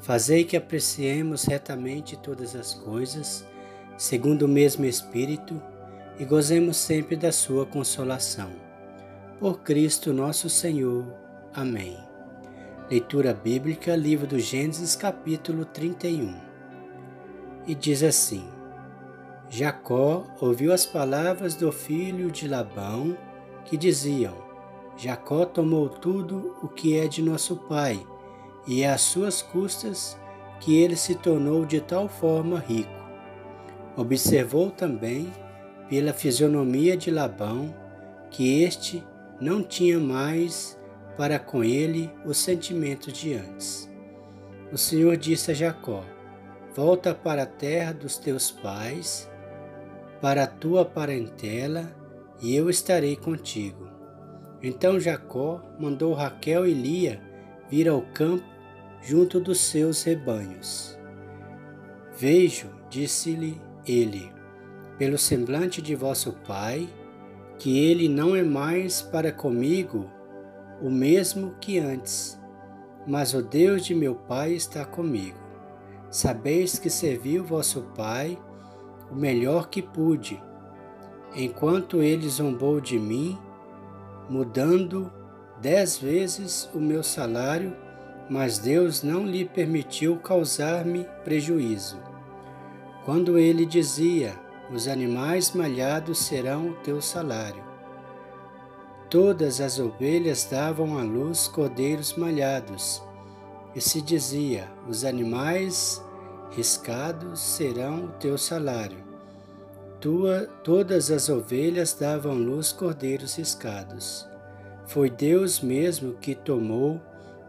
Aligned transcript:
Fazei 0.00 0.44
que 0.44 0.56
apreciemos 0.56 1.44
retamente 1.44 2.16
todas 2.16 2.54
as 2.54 2.72
coisas, 2.72 3.44
segundo 3.96 4.42
o 4.42 4.48
mesmo 4.48 4.84
Espírito, 4.84 5.60
e 6.18 6.24
gozemos 6.24 6.76
sempre 6.76 7.16
da 7.16 7.32
Sua 7.32 7.66
consolação. 7.66 8.50
Por 9.38 9.60
Cristo 9.60 10.12
nosso 10.12 10.48
Senhor. 10.48 11.04
Amém. 11.52 11.96
Leitura 12.88 13.34
bíblica, 13.34 13.94
livro 13.94 14.26
do 14.26 14.38
Gênesis, 14.38 14.96
capítulo 14.96 15.64
31. 15.64 16.34
E 17.66 17.74
diz 17.74 18.02
assim: 18.02 18.48
Jacó 19.50 20.24
ouviu 20.40 20.72
as 20.72 20.86
palavras 20.86 21.54
do 21.54 21.70
filho 21.70 22.30
de 22.30 22.48
Labão, 22.48 23.16
que 23.64 23.76
diziam: 23.76 24.34
Jacó 24.96 25.44
tomou 25.44 25.88
tudo 25.88 26.56
o 26.62 26.68
que 26.68 26.96
é 26.96 27.06
de 27.06 27.20
nosso 27.20 27.56
pai 27.56 28.00
e 28.68 28.82
é 28.82 28.90
às 28.90 29.00
suas 29.00 29.40
custas 29.40 30.16
que 30.60 30.76
ele 30.76 30.94
se 30.94 31.14
tornou 31.14 31.64
de 31.64 31.80
tal 31.80 32.06
forma 32.06 32.58
rico. 32.58 32.92
Observou 33.96 34.70
também, 34.70 35.32
pela 35.88 36.12
fisionomia 36.12 36.94
de 36.94 37.10
Labão, 37.10 37.74
que 38.30 38.62
este 38.62 39.02
não 39.40 39.62
tinha 39.62 39.98
mais 39.98 40.78
para 41.16 41.38
com 41.38 41.64
ele 41.64 42.10
os 42.26 42.36
sentimentos 42.36 43.12
de 43.14 43.32
antes. 43.34 43.90
O 44.70 44.76
Senhor 44.76 45.16
disse 45.16 45.50
a 45.50 45.54
Jacó: 45.54 46.04
Volta 46.74 47.14
para 47.14 47.44
a 47.44 47.46
terra 47.46 47.92
dos 47.92 48.18
teus 48.18 48.50
pais, 48.50 49.30
para 50.20 50.44
a 50.44 50.46
tua 50.46 50.84
parentela, 50.84 51.90
e 52.42 52.54
eu 52.54 52.68
estarei 52.68 53.16
contigo. 53.16 53.88
Então 54.62 55.00
Jacó 55.00 55.62
mandou 55.78 56.12
Raquel 56.12 56.66
e 56.66 56.74
Lia 56.74 57.20
vir 57.70 57.88
ao 57.88 58.02
campo 58.02 58.57
junto 59.02 59.40
dos 59.40 59.60
seus 59.60 60.02
rebanhos. 60.02 60.98
Vejo, 62.16 62.68
disse-lhe 62.90 63.60
ele, 63.86 64.32
pelo 64.98 65.16
semblante 65.16 65.80
de 65.80 65.94
vosso 65.94 66.32
pai, 66.46 66.88
que 67.58 67.78
ele 67.78 68.08
não 68.08 68.34
é 68.34 68.42
mais 68.42 69.00
para 69.00 69.32
comigo 69.32 70.10
o 70.80 70.90
mesmo 70.90 71.54
que 71.60 71.78
antes, 71.78 72.40
mas 73.06 73.34
o 73.34 73.42
Deus 73.42 73.84
de 73.84 73.94
meu 73.94 74.14
pai 74.14 74.52
está 74.52 74.84
comigo. 74.84 75.38
Sabeis 76.10 76.78
que 76.78 76.88
servi 76.88 77.38
o 77.38 77.44
vosso 77.44 77.82
pai 77.96 78.38
o 79.10 79.14
melhor 79.14 79.68
que 79.68 79.80
pude, 79.80 80.42
enquanto 81.34 82.02
ele 82.02 82.28
zombou 82.28 82.80
de 82.80 82.98
mim, 82.98 83.38
mudando 84.28 85.10
dez 85.60 85.98
vezes 85.98 86.68
o 86.74 86.78
meu 86.78 87.02
salário 87.02 87.74
mas 88.28 88.58
Deus 88.58 89.02
não 89.02 89.24
lhe 89.24 89.44
permitiu 89.44 90.16
causar-me 90.18 91.06
prejuízo. 91.24 91.98
Quando 93.04 93.38
ele 93.38 93.64
dizia: 93.64 94.34
Os 94.70 94.86
animais 94.86 95.52
malhados 95.52 96.18
serão 96.18 96.68
o 96.68 96.74
teu 96.76 97.00
salário. 97.00 97.62
Todas 99.08 99.60
as 99.60 99.78
ovelhas 99.78 100.46
davam 100.50 100.98
à 100.98 101.02
luz 101.02 101.48
cordeiros 101.48 102.14
malhados, 102.14 103.02
e 103.74 103.80
se 103.80 104.02
dizia: 104.02 104.68
Os 104.86 105.04
animais 105.04 106.04
riscados 106.50 107.40
serão 107.40 108.04
o 108.04 108.08
teu 108.12 108.36
salário. 108.36 109.08
Tua, 110.00 110.46
todas 110.62 111.10
as 111.10 111.28
ovelhas 111.28 111.92
davam 111.92 112.34
luz 112.34 112.70
cordeiros 112.70 113.36
riscados. 113.36 114.28
Foi 114.86 115.10
Deus 115.10 115.60
mesmo 115.60 116.14
que 116.14 116.34
tomou 116.34 117.00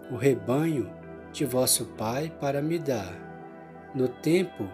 o 0.09 0.15
rebanho 0.15 0.91
de 1.31 1.45
vosso 1.45 1.85
Pai 1.97 2.31
para 2.39 2.61
me 2.61 2.79
dar, 2.79 3.13
no 3.93 4.07
tempo 4.07 4.67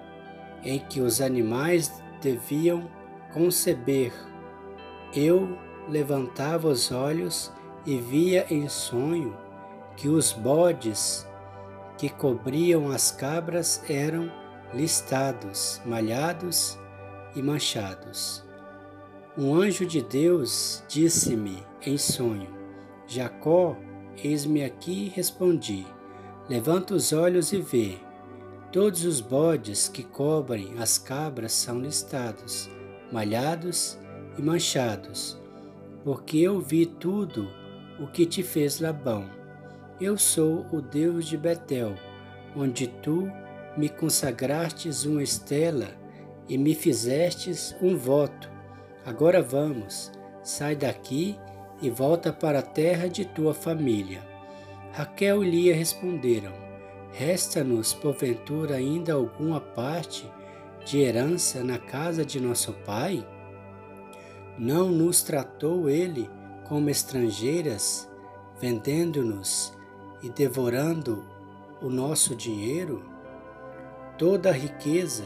em 0.64 0.80
que 0.80 1.02
os 1.02 1.22
animais 1.22 1.92
deviam 2.22 2.90
conceber. 3.34 4.14
Eu 5.14 5.58
levantava 5.90 6.68
os 6.68 6.92
olhos 6.92 7.52
e 7.86 7.98
via 7.98 8.46
em 8.50 8.68
sonho 8.68 9.38
que 9.96 10.10
os 10.10 10.32
bodes 10.34 11.28
que 11.98 12.10
cobriam 12.10 12.90
as 12.90 13.12
cabras 13.12 13.84
eram 13.90 14.32
listados, 14.74 15.82
malhados 15.86 16.78
e 17.36 17.42
manchados. 17.42 18.44
Um 19.38 19.54
anjo 19.54 19.86
de 19.86 20.02
Deus 20.02 20.84
disse-me 20.88 21.64
em 21.86 21.98
sonho: 21.98 22.50
Jacó, 23.06 23.78
Eis-me 24.24 24.64
aqui, 24.64 25.12
respondi. 25.14 25.86
Levanta 26.50 26.94
os 26.94 27.12
olhos 27.12 27.52
e 27.52 27.60
vê. 27.60 27.98
Todos 28.72 29.06
os 29.06 29.22
bodes 29.22 29.88
que 29.88 30.04
cobrem 30.04 30.76
as 30.80 30.98
cabras 30.98 31.54
são 31.54 31.80
listados, 31.80 32.70
malhados 33.12 33.98
e 34.38 34.42
manchados, 34.42 35.40
porque 36.04 36.38
eu 36.40 36.60
vi 36.60 36.86
tudo 36.86 37.50
o 38.00 38.08
que 38.08 38.26
te 38.26 38.44
fez 38.44 38.80
Labão. 38.80 39.30
Eu 40.00 40.18
sou 40.18 40.66
o 40.72 40.82
Deus 40.82 41.26
de 41.26 41.38
Betel, 41.38 41.96
onde 42.56 42.88
tu 42.88 43.32
me 43.78 43.88
consagrastes 43.90 45.06
uma 45.06 45.24
estela 45.24 45.88
e 46.48 46.58
me 46.58 46.76
fizestes 46.76 47.76
um 47.82 47.96
voto. 47.96 48.50
Agora 49.06 49.42
vamos, 49.42 50.12
sai 50.44 50.76
daqui 50.76 51.40
e 51.82 51.90
volta 51.90 52.32
para 52.32 52.60
a 52.60 52.64
terra 52.64 53.08
de 53.08 53.26
tua 53.26 53.54
família. 53.54 54.24
Raquel 54.94 55.44
e 55.44 55.50
Lia 55.50 55.76
responderam: 55.76 56.54
Resta-nos, 57.12 57.94
porventura, 57.94 58.76
ainda 58.76 59.14
alguma 59.14 59.60
parte 59.60 60.30
de 60.86 61.00
herança 61.00 61.64
na 61.64 61.78
casa 61.78 62.26
de 62.26 62.40
nosso 62.40 62.74
pai? 62.86 63.28
Não 64.58 64.90
nos 64.90 65.22
tratou 65.22 65.90
ele 65.90 66.30
como 66.64 66.90
estrangeiras, 66.90 68.10
vendendo-nos 68.60 69.74
e 70.24 70.30
devorando 70.30 71.26
o 71.82 71.90
nosso 71.90 72.36
dinheiro? 72.36 73.04
Toda 74.18 74.50
a 74.50 74.54
riqueza 74.54 75.26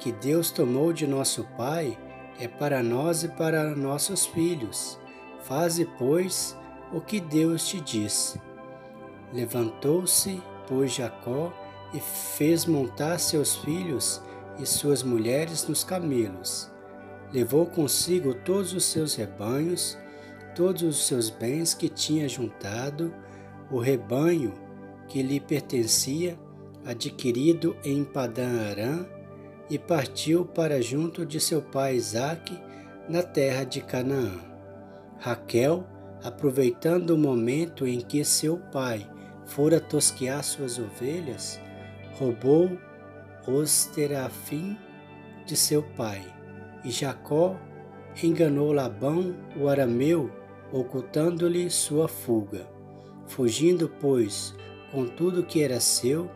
que 0.00 0.10
Deus 0.10 0.50
tomou 0.50 0.92
de 0.92 1.06
nosso 1.06 1.44
pai 1.56 1.96
é 2.40 2.48
para 2.48 2.82
nós 2.82 3.22
e 3.22 3.28
para 3.28 3.76
nossos 3.76 4.26
filhos 4.26 4.98
Faze, 5.42 5.86
pois, 5.98 6.56
o 6.92 7.00
que 7.00 7.20
Deus 7.20 7.66
te 7.66 7.80
disse. 7.80 8.40
Levantou-se, 9.32 10.40
pois, 10.66 10.92
Jacó 10.92 11.52
e 11.92 12.00
fez 12.00 12.66
montar 12.66 13.18
seus 13.18 13.56
filhos 13.56 14.20
e 14.58 14.66
suas 14.66 15.02
mulheres 15.02 15.66
nos 15.66 15.82
camelos. 15.82 16.70
Levou 17.32 17.66
consigo 17.66 18.34
todos 18.34 18.72
os 18.72 18.84
seus 18.84 19.14
rebanhos, 19.14 19.98
todos 20.54 20.82
os 20.82 21.06
seus 21.06 21.30
bens 21.30 21.74
que 21.74 21.88
tinha 21.88 22.28
juntado, 22.28 23.14
o 23.70 23.78
rebanho 23.78 24.52
que 25.08 25.22
lhe 25.22 25.40
pertencia, 25.40 26.38
adquirido 26.84 27.76
em 27.84 28.04
Padã 28.04 28.68
Arã, 28.68 29.06
e 29.68 29.78
partiu 29.78 30.44
para 30.44 30.82
junto 30.82 31.24
de 31.24 31.38
seu 31.38 31.62
pai 31.62 31.94
Isaque, 31.94 32.58
na 33.08 33.22
terra 33.22 33.64
de 33.64 33.80
Canaã. 33.80 34.49
Raquel, 35.20 35.84
aproveitando 36.24 37.10
o 37.10 37.18
momento 37.18 37.86
em 37.86 38.00
que 38.00 38.24
seu 38.24 38.56
pai 38.56 39.06
fora 39.44 39.78
tosquear 39.78 40.42
suas 40.42 40.78
ovelhas, 40.78 41.60
roubou 42.18 42.70
os 43.46 43.84
terafim 43.86 44.78
de 45.44 45.56
seu 45.56 45.82
pai. 45.82 46.22
E 46.82 46.90
Jacó 46.90 47.54
enganou 48.22 48.72
Labão, 48.72 49.34
o 49.56 49.68
arameu, 49.68 50.30
ocultando-lhe 50.72 51.68
sua 51.68 52.08
fuga. 52.08 52.66
Fugindo, 53.26 53.92
pois, 54.00 54.54
com 54.90 55.06
tudo 55.06 55.44
que 55.44 55.62
era 55.62 55.80
seu, 55.80 56.30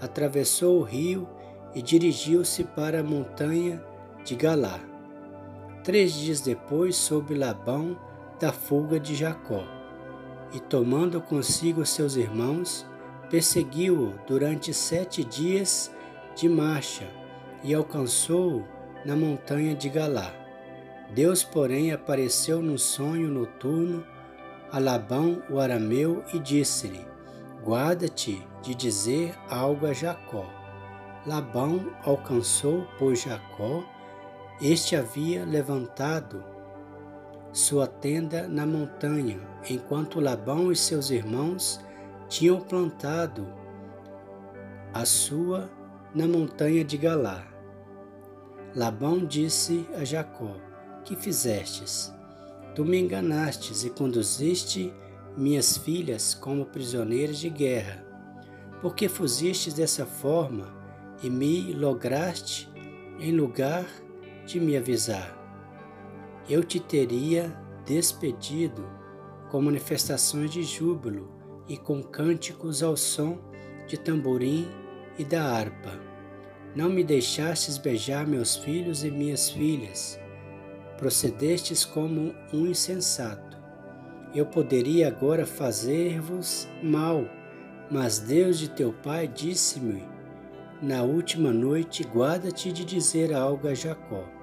atravessou 0.00 0.78
o 0.78 0.84
rio 0.84 1.28
e 1.74 1.82
dirigiu-se 1.82 2.62
para 2.62 3.00
a 3.00 3.04
montanha 3.04 3.82
de 4.24 4.36
Galá. 4.36 4.78
Três 5.82 6.12
dias 6.12 6.40
depois, 6.40 6.94
soube 6.94 7.34
Labão 7.34 7.96
da 8.38 8.52
fuga 8.52 8.98
de 8.98 9.14
Jacó. 9.14 9.64
E 10.52 10.60
tomando 10.60 11.20
consigo 11.20 11.84
seus 11.84 12.16
irmãos, 12.16 12.86
perseguiu-o 13.30 14.14
durante 14.26 14.72
sete 14.72 15.22
dias 15.22 15.90
de 16.34 16.48
marcha, 16.48 17.06
e 17.62 17.74
alcançou-o 17.74 18.64
na 19.04 19.16
montanha 19.16 19.74
de 19.74 19.88
Galá. 19.88 20.32
Deus, 21.14 21.42
porém, 21.42 21.92
apareceu 21.92 22.62
num 22.62 22.78
sonho 22.78 23.28
noturno 23.28 24.04
a 24.70 24.78
Labão, 24.78 25.42
o 25.50 25.58
arameu, 25.58 26.22
e 26.32 26.38
disse-lhe: 26.38 27.04
Guarda-te 27.64 28.46
de 28.62 28.74
dizer 28.74 29.34
algo 29.48 29.86
a 29.86 29.92
Jacó. 29.92 30.46
Labão 31.26 31.92
alcançou, 32.04 32.86
pois 32.98 33.22
Jacó, 33.22 33.84
este 34.60 34.96
havia 34.96 35.44
levantado 35.44 36.44
sua 37.52 37.86
tenda 37.86 38.46
na 38.46 38.66
montanha, 38.66 39.40
enquanto 39.68 40.20
Labão 40.20 40.70
e 40.70 40.76
seus 40.76 41.10
irmãos 41.10 41.80
tinham 42.28 42.60
plantado 42.60 43.46
a 44.92 45.04
sua 45.04 45.70
na 46.14 46.26
montanha 46.26 46.84
de 46.84 46.96
Galá. 46.96 47.46
Labão 48.74 49.24
disse 49.24 49.86
a 49.96 50.04
Jacó: 50.04 50.56
Que 51.04 51.16
fizestes? 51.16 52.12
Tu 52.74 52.84
me 52.84 52.98
enganastes 52.98 53.84
e 53.84 53.90
conduziste 53.90 54.92
minhas 55.36 55.76
filhas 55.76 56.34
como 56.34 56.66
prisioneiras 56.66 57.38
de 57.38 57.48
guerra. 57.48 58.04
Porque 58.80 59.08
fuzistes 59.08 59.74
dessa 59.74 60.06
forma 60.06 60.68
e 61.22 61.28
me 61.28 61.72
lograste 61.72 62.70
em 63.18 63.32
lugar 63.32 63.86
de 64.46 64.60
me 64.60 64.76
avisar? 64.76 65.37
Eu 66.48 66.64
te 66.64 66.80
teria 66.80 67.54
despedido 67.84 68.82
com 69.50 69.60
manifestações 69.60 70.50
de 70.50 70.62
júbilo 70.62 71.30
e 71.68 71.76
com 71.76 72.02
cânticos 72.02 72.82
ao 72.82 72.96
som 72.96 73.38
de 73.86 73.98
tamborim 73.98 74.66
e 75.18 75.24
da 75.24 75.42
harpa. 75.42 76.00
Não 76.74 76.88
me 76.88 77.04
deixastes 77.04 77.76
beijar 77.76 78.26
meus 78.26 78.56
filhos 78.56 79.04
e 79.04 79.10
minhas 79.10 79.50
filhas. 79.50 80.18
Procedestes 80.96 81.84
como 81.84 82.34
um 82.50 82.66
insensato. 82.66 83.58
Eu 84.34 84.46
poderia 84.46 85.08
agora 85.08 85.44
fazer-vos 85.44 86.66
mal, 86.82 87.24
mas 87.90 88.18
Deus 88.20 88.58
de 88.58 88.70
teu 88.70 88.92
pai 88.92 89.28
disse-me: 89.28 90.02
Na 90.80 91.02
última 91.02 91.52
noite, 91.52 92.04
guarda-te 92.04 92.72
de 92.72 92.86
dizer 92.86 93.34
algo 93.34 93.68
a 93.68 93.74
Jacó. 93.74 94.37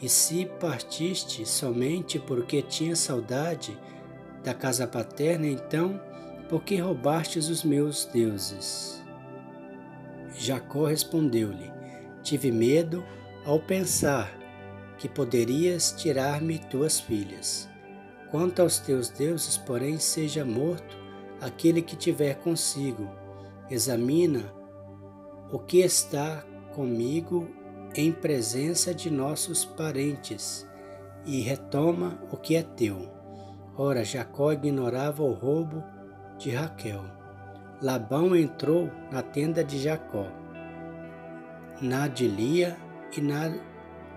E 0.00 0.08
se 0.08 0.46
partiste 0.60 1.44
somente 1.44 2.18
porque 2.18 2.62
tinha 2.62 2.94
saudade 2.94 3.76
da 4.44 4.54
casa 4.54 4.86
paterna, 4.86 5.46
então, 5.46 6.00
por 6.48 6.62
que 6.62 6.76
roubastes 6.76 7.48
os 7.48 7.64
meus 7.64 8.04
deuses? 8.06 9.02
Jacó 10.36 10.86
respondeu-lhe: 10.86 11.72
Tive 12.22 12.52
medo 12.52 13.04
ao 13.44 13.58
pensar 13.58 14.32
que 14.98 15.08
poderias 15.08 15.92
tirar-me 15.92 16.58
tuas 16.58 17.00
filhas. 17.00 17.68
Quanto 18.30 18.62
aos 18.62 18.78
teus 18.78 19.08
deuses, 19.08 19.56
porém, 19.56 19.98
seja 19.98 20.44
morto 20.44 20.96
aquele 21.40 21.82
que 21.82 21.96
tiver 21.96 22.34
consigo. 22.36 23.08
Examina 23.70 24.52
o 25.50 25.58
que 25.58 25.78
está 25.78 26.44
comigo 26.74 27.48
em 27.98 28.12
presença 28.12 28.94
de 28.94 29.10
nossos 29.10 29.64
parentes 29.64 30.64
e 31.26 31.40
retoma 31.40 32.16
o 32.30 32.36
que 32.36 32.54
é 32.54 32.62
teu. 32.62 33.10
Ora, 33.76 34.04
Jacó 34.04 34.52
ignorava 34.52 35.24
o 35.24 35.32
roubo 35.32 35.82
de 36.38 36.50
Raquel. 36.50 37.02
Labão 37.82 38.36
entrou 38.36 38.88
na 39.10 39.20
tenda 39.20 39.64
de 39.64 39.80
Jacó, 39.80 40.28
na 41.82 42.06
de 42.06 42.28
Lia 42.28 42.76
e 43.16 43.20
na 43.20 43.52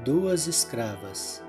duas 0.06 0.46
escravas, 0.46 1.44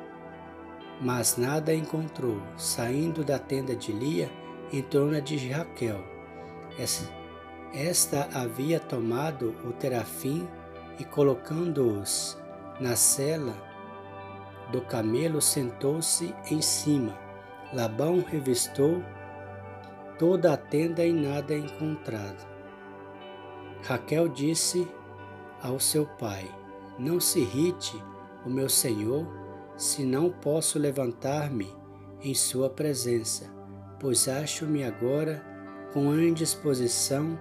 mas 1.03 1.37
nada 1.37 1.75
encontrou. 1.75 2.43
Saindo 2.57 3.23
da 3.23 3.39
tenda 3.39 3.77
de 3.77 3.93
Lia, 3.93 4.31
entrou 4.73 5.11
na 5.11 5.21
de 5.21 5.37
Raquel. 5.51 6.03
Esta 7.75 8.27
havia 8.33 8.81
tomado 8.81 9.55
o 9.67 9.73
terafim 9.73 10.49
e 10.99 11.05
colocando-os 11.05 12.39
na 12.81 12.97
cela 12.97 13.55
do 14.71 14.81
camelo, 14.81 15.41
sentou-se 15.41 16.35
em 16.51 16.61
cima. 16.63 17.19
Labão 17.73 18.25
revistou 18.27 19.03
toda 20.19 20.53
a 20.53 20.57
tenda 20.57 21.05
e 21.05 21.13
nada 21.13 21.55
encontrado. 21.55 22.47
Raquel 23.83 24.29
disse 24.29 24.87
ao 25.63 25.79
seu 25.79 26.07
pai: 26.07 26.49
Não 26.99 27.21
se 27.21 27.41
irrite, 27.41 28.03
o 28.45 28.51
meu 28.51 28.69
senhor, 28.69 29.27
se 29.77 30.05
não 30.05 30.31
posso 30.31 30.79
levantar-me 30.79 31.69
em 32.23 32.35
sua 32.35 32.71
presença, 32.71 33.53
pois 33.99 34.29
acho-me 34.29 34.85
agora 34.85 35.45
com 35.93 36.15
indisposição 36.17 37.39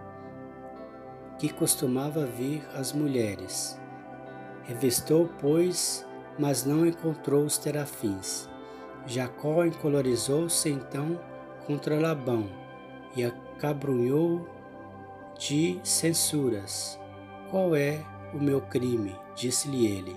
que 1.41 1.49
costumava 1.49 2.23
vir 2.23 2.63
às 2.75 2.93
mulheres. 2.93 3.75
Revistou, 4.61 5.27
pois, 5.39 6.05
mas 6.37 6.63
não 6.65 6.85
encontrou 6.85 7.43
os 7.43 7.57
terafins. 7.57 8.47
Jacó 9.07 9.65
encolorizou-se 9.65 10.69
então 10.69 11.19
contra 11.65 11.99
Labão 11.99 12.47
e 13.15 13.25
acabrunhou 13.25 14.47
de 15.35 15.79
censuras. 15.83 16.99
Qual 17.49 17.75
é 17.75 18.05
o 18.35 18.37
meu 18.37 18.61
crime? 18.61 19.15
Disse-lhe 19.35 19.87
ele. 19.87 20.15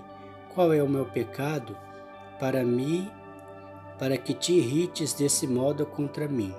Qual 0.53 0.71
é 0.71 0.83
o 0.83 0.87
meu 0.87 1.07
pecado 1.07 1.75
para 2.39 2.63
mim, 2.63 3.09
para 3.97 4.15
que 4.15 4.35
te 4.35 4.53
irrites 4.53 5.11
desse 5.11 5.47
modo 5.47 5.87
contra 5.87 6.27
mim? 6.27 6.53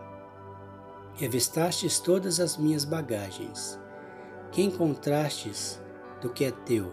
Revistastes 1.14 2.00
todas 2.00 2.40
as 2.40 2.56
minhas 2.56 2.84
bagagens. 2.84 3.85
Que 4.56 4.62
encontrastes 4.62 5.78
do 6.22 6.30
que 6.30 6.42
é 6.42 6.50
teu? 6.50 6.90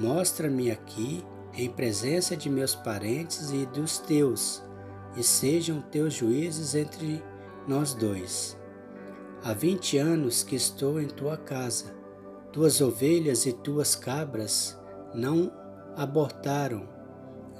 Mostra-me 0.00 0.68
aqui, 0.68 1.24
em 1.54 1.70
presença 1.70 2.36
de 2.36 2.50
meus 2.50 2.74
parentes 2.74 3.52
e 3.52 3.64
dos 3.66 3.98
teus, 4.00 4.60
e 5.16 5.22
sejam 5.22 5.80
teus 5.80 6.14
juízes 6.14 6.74
entre 6.74 7.22
nós 7.68 7.94
dois. 7.94 8.58
Há 9.44 9.52
vinte 9.52 9.96
anos 9.96 10.42
que 10.42 10.56
estou 10.56 11.00
em 11.00 11.06
tua 11.06 11.36
casa. 11.36 11.94
Tuas 12.52 12.80
ovelhas 12.80 13.46
e 13.46 13.52
tuas 13.52 13.94
cabras 13.94 14.76
não 15.14 15.52
abortaram. 15.96 16.88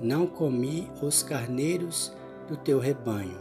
Não 0.01 0.27
comi 0.27 0.91
os 1.01 1.23
carneiros 1.23 2.12
do 2.49 2.57
teu 2.57 2.81
rebanho. 2.81 3.39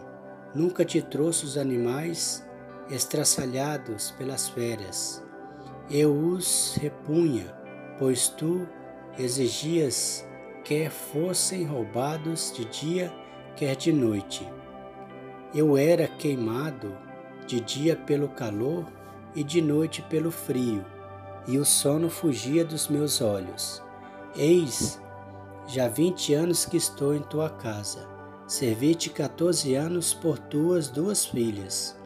Nunca 0.54 0.86
te 0.86 1.02
trouxe 1.02 1.44
os 1.44 1.58
animais 1.58 2.46
estraçalhados 2.88 4.12
pelas 4.12 4.48
férias. 4.48 5.26
Eu 5.90 6.14
os 6.14 6.78
repunha, 6.82 7.46
pois 7.98 8.28
tu 8.28 8.68
exigias 9.18 10.28
quer 10.68 10.92
fossem 10.92 11.64
roubados 11.64 12.52
de 12.54 12.66
dia, 12.66 13.10
quer 13.56 13.74
de 13.74 13.94
noite. 13.94 14.46
Eu 15.56 15.78
era 15.78 16.10
queimado 16.10 16.94
de 17.48 17.62
dia 17.62 17.96
pelo 17.96 18.28
calor 18.28 18.86
e 19.34 19.46
de 19.46 19.62
noite 19.62 20.02
pelo 20.02 20.30
frio, 20.30 20.84
e 21.48 21.58
o 21.58 21.64
sono 21.64 22.10
fugia 22.10 22.66
dos 22.66 22.90
meus 22.90 23.22
olhos. 23.22 23.82
Eis, 24.36 25.02
já 25.68 25.88
vinte 25.88 26.34
anos 26.34 26.66
que 26.66 26.76
estou 26.76 27.16
em 27.16 27.22
tua 27.22 27.50
casa, 27.50 28.06
servi-te 28.46 29.10
quatorze 29.10 29.74
anos 29.74 30.14
por 30.14 30.38
tuas 30.38 30.90
duas 30.90 31.26
filhas, 31.26 31.98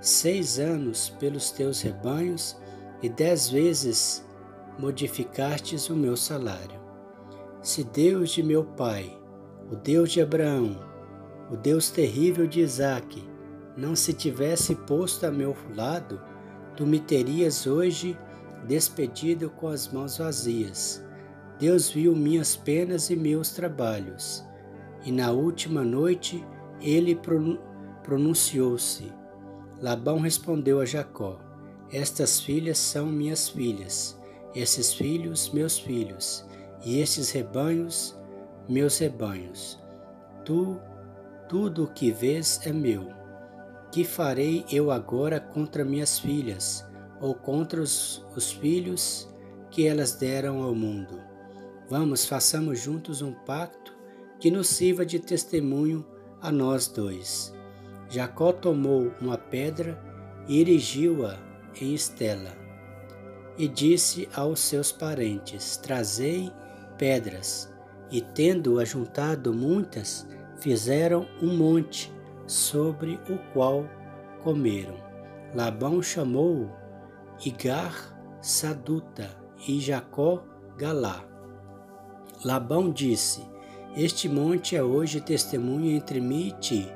seis 0.00 0.58
anos 0.58 1.10
pelos 1.10 1.50
teus 1.50 1.82
rebanhos, 1.82 2.56
e 3.04 3.08
dez 3.10 3.50
vezes 3.50 4.24
modificastes 4.78 5.90
o 5.90 5.94
meu 5.94 6.16
salário. 6.16 6.80
Se 7.60 7.84
Deus 7.84 8.30
de 8.30 8.42
meu 8.42 8.64
pai, 8.64 9.14
o 9.70 9.76
Deus 9.76 10.10
de 10.10 10.22
Abraão, 10.22 10.80
o 11.50 11.56
Deus 11.56 11.90
terrível 11.90 12.46
de 12.46 12.62
Isaque, 12.62 13.22
não 13.76 13.94
se 13.94 14.14
tivesse 14.14 14.74
posto 14.74 15.26
a 15.26 15.30
meu 15.30 15.54
lado, 15.76 16.18
tu 16.74 16.86
me 16.86 16.98
terias 16.98 17.66
hoje 17.66 18.18
despedido 18.66 19.50
com 19.50 19.68
as 19.68 19.86
mãos 19.86 20.16
vazias. 20.16 21.04
Deus 21.58 21.90
viu 21.90 22.16
minhas 22.16 22.56
penas 22.56 23.10
e 23.10 23.16
meus 23.16 23.50
trabalhos, 23.50 24.42
e 25.04 25.12
na 25.12 25.30
última 25.30 25.84
noite 25.84 26.42
ele 26.80 27.20
pronunciou-se. 28.02 29.12
Labão 29.78 30.20
respondeu 30.20 30.80
a 30.80 30.86
Jacó: 30.86 31.43
Estas 31.94 32.40
filhas 32.40 32.76
são 32.76 33.06
minhas 33.06 33.48
filhas, 33.48 34.20
esses 34.52 34.92
filhos 34.92 35.52
meus 35.52 35.78
filhos, 35.78 36.44
e 36.84 36.98
estes 36.98 37.30
rebanhos 37.30 38.18
meus 38.68 38.98
rebanhos. 38.98 39.80
Tu, 40.44 40.76
tudo 41.48 41.84
o 41.84 41.86
que 41.86 42.10
vês 42.10 42.60
é 42.64 42.72
meu. 42.72 43.12
Que 43.92 44.02
farei 44.02 44.64
eu 44.72 44.90
agora 44.90 45.38
contra 45.38 45.84
minhas 45.84 46.18
filhas, 46.18 46.84
ou 47.20 47.32
contra 47.32 47.80
os, 47.80 48.26
os 48.34 48.50
filhos 48.50 49.32
que 49.70 49.86
elas 49.86 50.16
deram 50.16 50.64
ao 50.64 50.74
mundo. 50.74 51.22
Vamos, 51.88 52.26
façamos 52.26 52.80
juntos 52.80 53.22
um 53.22 53.32
pacto 53.32 53.96
que 54.40 54.50
nos 54.50 54.66
sirva 54.66 55.06
de 55.06 55.20
testemunho 55.20 56.04
a 56.42 56.50
nós 56.50 56.88
dois. 56.88 57.54
Jacó 58.10 58.52
tomou 58.52 59.12
uma 59.20 59.38
pedra 59.38 59.96
e 60.48 60.60
erigiu-a 60.60 61.53
em 61.80 61.94
estela, 61.94 62.52
e 63.56 63.68
disse 63.68 64.28
aos 64.34 64.60
seus 64.60 64.90
parentes: 64.92 65.76
Trazei 65.76 66.52
pedras. 66.98 67.72
E 68.10 68.20
tendo 68.20 68.78
ajuntado 68.78 69.52
muitas, 69.52 70.26
fizeram 70.60 71.26
um 71.42 71.56
monte, 71.56 72.12
sobre 72.46 73.18
o 73.28 73.38
qual 73.52 73.88
comeram. 74.42 74.96
Labão 75.54 76.02
chamou 76.02 76.70
Igar 77.44 78.14
Saduta 78.40 79.30
e 79.66 79.80
Jacó 79.80 80.44
Galá. 80.76 81.24
Labão 82.44 82.90
disse: 82.90 83.42
Este 83.96 84.28
monte 84.28 84.76
é 84.76 84.82
hoje 84.82 85.20
testemunha 85.20 85.96
entre 85.96 86.20
mim 86.20 86.48
e 86.48 86.60
ti, 86.60 86.88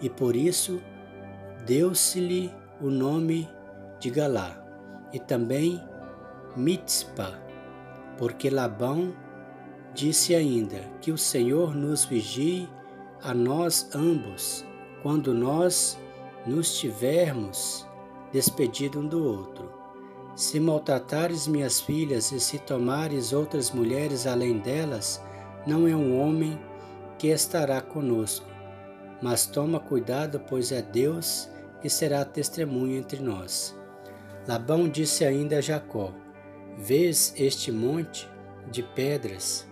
e 0.00 0.10
por 0.10 0.34
isso 0.34 0.80
deu-se-lhe 1.64 2.52
o 2.80 2.90
nome 2.90 3.48
de 3.98 4.10
Galá, 4.10 4.64
e 5.12 5.18
também 5.18 5.82
Mitzpah, 6.56 7.38
porque 8.16 8.50
Labão 8.50 9.14
disse 9.94 10.34
ainda: 10.34 10.80
Que 11.00 11.12
o 11.12 11.18
Senhor 11.18 11.74
nos 11.74 12.04
vigie 12.04 12.68
a 13.22 13.34
nós 13.34 13.90
ambos, 13.94 14.64
quando 15.02 15.34
nós 15.34 15.98
nos 16.46 16.78
tivermos 16.78 17.86
despedido 18.32 19.00
um 19.00 19.06
do 19.06 19.24
outro. 19.24 19.72
Se 20.36 20.60
maltratares 20.60 21.48
minhas 21.48 21.80
filhas 21.80 22.30
e 22.30 22.38
se 22.38 22.58
tomares 22.60 23.32
outras 23.32 23.72
mulheres 23.72 24.26
além 24.26 24.58
delas, 24.58 25.20
não 25.66 25.88
é 25.88 25.96
um 25.96 26.20
homem 26.20 26.58
que 27.18 27.28
estará 27.28 27.80
conosco. 27.80 28.46
Mas 29.20 29.46
toma 29.46 29.80
cuidado, 29.80 30.40
pois 30.48 30.70
é 30.70 30.80
Deus 30.80 31.48
que 31.80 31.90
será 31.90 32.24
testemunha 32.24 32.98
entre 32.98 33.20
nós. 33.20 33.77
Labão 34.48 34.88
disse 34.88 35.26
ainda 35.26 35.58
a 35.58 35.60
Jacó: 35.60 36.10
Vês 36.78 37.34
este 37.36 37.70
monte 37.70 38.26
de 38.70 38.82
pedras 38.82 39.68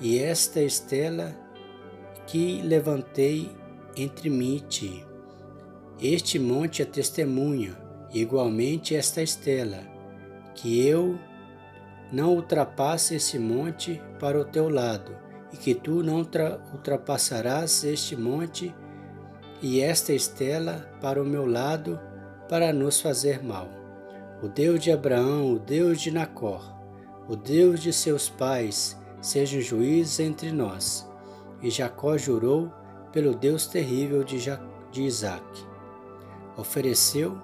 e 0.00 0.16
esta 0.16 0.60
estela 0.60 1.36
que 2.24 2.62
levantei 2.62 3.50
entre 3.96 4.30
mim 4.30 4.56
e 4.56 4.60
ti. 4.60 5.06
Este 6.00 6.38
monte 6.38 6.82
é 6.82 6.84
testemunha, 6.84 7.76
igualmente 8.12 8.94
esta 8.94 9.20
estela, 9.20 9.80
que 10.54 10.86
eu 10.86 11.18
não 12.12 12.36
ultrapasse 12.36 13.16
esse 13.16 13.40
monte 13.40 14.00
para 14.20 14.38
o 14.38 14.44
teu 14.44 14.68
lado, 14.68 15.16
e 15.52 15.56
que 15.56 15.74
tu 15.74 16.00
não 16.00 16.18
ultrapassarás 16.72 17.82
este 17.82 18.14
monte 18.14 18.72
e 19.60 19.80
esta 19.80 20.12
estela 20.12 20.88
para 21.00 21.20
o 21.20 21.26
meu 21.26 21.44
lado, 21.44 22.00
para 22.48 22.72
nos 22.72 23.00
fazer 23.00 23.42
mal. 23.42 23.81
O 24.42 24.48
Deus 24.48 24.80
de 24.80 24.90
Abraão, 24.90 25.54
o 25.54 25.58
Deus 25.60 26.00
de 26.00 26.10
Nacor, 26.10 26.74
o 27.28 27.36
Deus 27.36 27.78
de 27.78 27.92
seus 27.92 28.28
pais, 28.28 29.00
seja 29.20 29.60
juiz 29.60 30.18
entre 30.18 30.50
nós. 30.50 31.08
E 31.62 31.70
Jacó 31.70 32.18
jurou 32.18 32.68
pelo 33.12 33.36
Deus 33.36 33.68
terrível 33.68 34.24
de, 34.24 34.40
ja 34.40 34.60
de 34.90 35.02
Isaac. 35.02 35.44
Ofereceu 36.56 37.40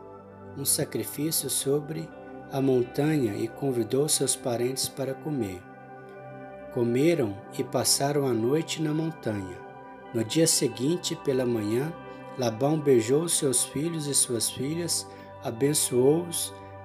um 0.57 0.65
sacrifício 0.65 1.49
sobre 1.49 2.09
a 2.51 2.61
montanha 2.61 3.37
e 3.37 3.47
convidou 3.47 4.09
seus 4.09 4.35
parentes 4.35 4.89
para 4.89 5.15
comer. 5.15 5.63
Comeram 6.75 7.39
e 7.57 7.63
passaram 7.63 8.27
a 8.27 8.33
noite 8.33 8.83
na 8.83 8.93
montanha. 8.93 9.57
No 10.13 10.25
dia 10.25 10.49
seguinte, 10.49 11.15
pela 11.15 11.47
manhã, 11.47 11.93
Labão 12.37 12.77
beijou 12.77 13.29
seus 13.29 13.63
filhos 13.63 14.09
e 14.09 14.15
suas 14.15 14.51
filhas, 14.51 15.07
abençoou-os 15.45 16.53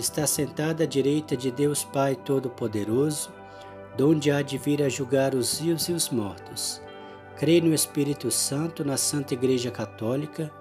está 0.00 0.26
sentado 0.26 0.82
à 0.82 0.86
direita 0.86 1.36
de 1.36 1.50
Deus 1.50 1.84
Pai 1.84 2.14
Todo-Poderoso, 2.14 3.30
donde 3.96 4.30
há 4.30 4.42
de 4.42 4.56
vir 4.56 4.82
a 4.82 4.88
julgar 4.88 5.34
os 5.34 5.60
vivos 5.60 5.88
e 5.88 5.92
os 5.92 6.10
mortos. 6.10 6.80
Creio 7.36 7.64
no 7.64 7.74
Espírito 7.74 8.30
Santo, 8.30 8.84
na 8.84 8.96
Santa 8.96 9.34
Igreja 9.34 9.70
Católica, 9.70 10.52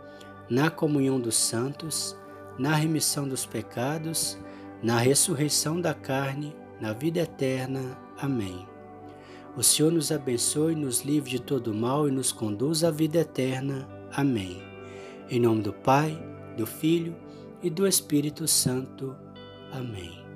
na 0.49 0.69
comunhão 0.69 1.19
dos 1.19 1.35
santos, 1.35 2.17
na 2.57 2.75
remissão 2.75 3.27
dos 3.27 3.45
pecados, 3.45 4.37
na 4.81 4.97
ressurreição 4.97 5.79
da 5.79 5.93
carne, 5.93 6.55
na 6.79 6.93
vida 6.93 7.19
eterna. 7.19 7.97
Amém. 8.19 8.67
O 9.55 9.63
Senhor 9.63 9.91
nos 9.91 10.11
abençoe, 10.11 10.75
nos 10.75 11.01
livre 11.01 11.31
de 11.31 11.41
todo 11.41 11.73
mal 11.73 12.07
e 12.07 12.11
nos 12.11 12.31
conduz 12.31 12.83
à 12.83 12.91
vida 12.91 13.19
eterna. 13.19 13.87
Amém. 14.11 14.61
Em 15.29 15.39
nome 15.39 15.61
do 15.61 15.73
Pai, 15.73 16.17
do 16.55 16.65
Filho 16.65 17.15
e 17.61 17.69
do 17.69 17.87
Espírito 17.87 18.47
Santo. 18.47 19.15
Amém. 19.71 20.26